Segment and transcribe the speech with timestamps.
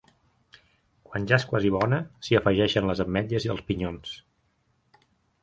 [1.09, 1.99] Quan ja és quasi bona,
[2.29, 4.17] s’hi afegeixen les ametlles i els pinyons.